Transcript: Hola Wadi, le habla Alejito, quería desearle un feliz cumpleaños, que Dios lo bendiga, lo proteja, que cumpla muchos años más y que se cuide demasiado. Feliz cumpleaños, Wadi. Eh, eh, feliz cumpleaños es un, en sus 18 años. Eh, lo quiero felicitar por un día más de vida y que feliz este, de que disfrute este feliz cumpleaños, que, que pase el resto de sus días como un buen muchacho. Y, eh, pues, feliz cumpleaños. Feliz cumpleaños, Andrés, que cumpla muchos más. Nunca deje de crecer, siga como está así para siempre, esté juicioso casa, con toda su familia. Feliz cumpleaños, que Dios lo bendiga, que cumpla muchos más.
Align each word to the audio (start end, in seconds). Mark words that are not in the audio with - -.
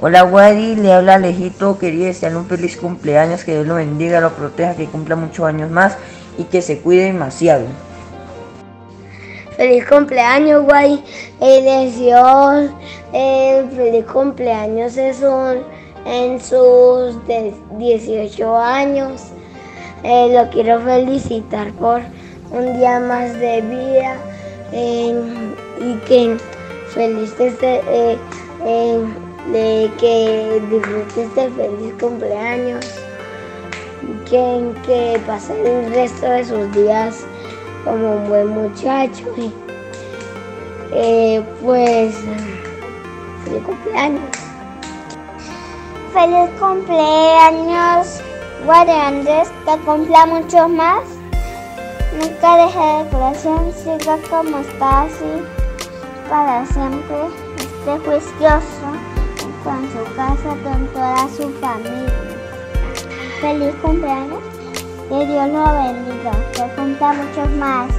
Hola 0.00 0.22
Wadi, 0.22 0.76
le 0.76 0.92
habla 0.92 1.14
Alejito, 1.14 1.76
quería 1.76 2.06
desearle 2.06 2.38
un 2.38 2.46
feliz 2.46 2.76
cumpleaños, 2.76 3.42
que 3.42 3.50
Dios 3.50 3.66
lo 3.66 3.74
bendiga, 3.74 4.20
lo 4.20 4.30
proteja, 4.30 4.76
que 4.76 4.86
cumpla 4.86 5.16
muchos 5.16 5.44
años 5.44 5.72
más 5.72 5.98
y 6.38 6.44
que 6.44 6.62
se 6.62 6.78
cuide 6.78 7.06
demasiado. 7.06 7.64
Feliz 9.56 9.84
cumpleaños, 9.88 10.62
Wadi. 10.68 11.02
Eh, 11.40 11.90
eh, 13.12 13.66
feliz 13.74 14.04
cumpleaños 14.04 14.96
es 14.96 15.20
un, 15.20 15.64
en 16.06 16.40
sus 16.40 17.16
18 17.76 18.56
años. 18.56 19.20
Eh, 20.04 20.28
lo 20.32 20.48
quiero 20.50 20.80
felicitar 20.80 21.72
por 21.72 22.02
un 22.52 22.78
día 22.78 23.00
más 23.00 23.32
de 23.40 23.62
vida 23.62 24.14
y 25.80 25.94
que 26.06 26.36
feliz 26.94 27.34
este, 27.40 27.80
de 29.46 29.90
que 29.98 30.60
disfrute 30.70 31.22
este 31.22 31.50
feliz 31.50 31.94
cumpleaños, 32.00 32.86
que, 34.28 34.72
que 34.84 35.20
pase 35.26 35.52
el 35.60 35.92
resto 35.92 36.26
de 36.26 36.44
sus 36.44 36.72
días 36.72 37.24
como 37.84 38.16
un 38.16 38.28
buen 38.28 38.48
muchacho. 38.48 39.24
Y, 39.36 39.52
eh, 40.92 41.42
pues, 41.62 42.14
feliz 43.44 43.62
cumpleaños. 43.64 44.22
Feliz 46.12 46.50
cumpleaños, 46.58 48.20
Andrés, 48.68 49.50
que 49.64 49.78
cumpla 49.84 50.26
muchos 50.26 50.68
más. 50.68 51.04
Nunca 52.18 52.56
deje 52.56 52.78
de 52.78 53.08
crecer, 53.10 53.98
siga 54.00 54.18
como 54.28 54.58
está 54.58 55.02
así 55.02 55.42
para 56.28 56.66
siempre, 56.66 57.16
esté 57.56 57.98
juicioso 58.04 59.17
casa, 60.16 60.56
con 60.64 60.86
toda 60.88 61.28
su 61.36 61.50
familia. 61.60 62.12
Feliz 63.40 63.74
cumpleaños, 63.82 64.42
que 65.08 65.26
Dios 65.26 65.48
lo 65.48 65.64
bendiga, 65.64 66.32
que 66.52 66.62
cumpla 66.76 67.12
muchos 67.12 67.50
más. 67.52 67.97